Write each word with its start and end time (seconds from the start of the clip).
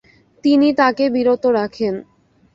তিনি 0.43 0.67
তাকে 0.73 1.05
বিরত 1.15 1.43
রাখেন। 1.57 1.93